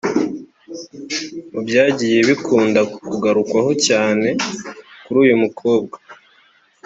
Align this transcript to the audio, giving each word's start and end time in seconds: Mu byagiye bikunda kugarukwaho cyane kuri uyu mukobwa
Mu 1.51 1.59
byagiye 1.67 2.17
bikunda 2.29 2.79
kugarukwaho 3.11 3.71
cyane 3.87 4.27
kuri 5.03 5.17
uyu 5.23 5.35
mukobwa 5.43 5.97